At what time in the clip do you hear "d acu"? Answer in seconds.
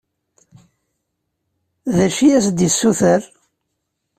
1.95-2.21